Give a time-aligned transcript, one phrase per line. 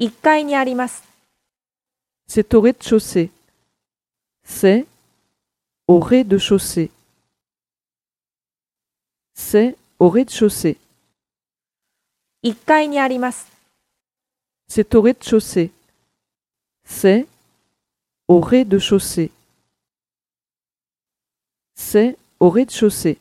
[0.00, 1.04] 1階にあります。
[2.26, 3.30] C'est au rez-de-chaussée.
[4.42, 4.86] C'est
[5.86, 6.90] au rez-de-chaussée.
[9.34, 10.78] C'est au rez-de-chaussée.
[12.42, 13.46] 1階にあります。
[14.68, 15.70] C'est au rez-de-chaussée.
[16.84, 17.26] C'est
[18.26, 19.30] au rez-de-chaussée.
[21.76, 23.18] C'est au rez-de-chaussée.